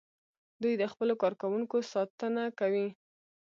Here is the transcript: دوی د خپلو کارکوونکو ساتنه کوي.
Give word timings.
دوی 0.61 0.73
د 0.81 0.83
خپلو 0.91 1.13
کارکوونکو 1.23 1.77
ساتنه 1.91 2.43
کوي. 2.59 2.87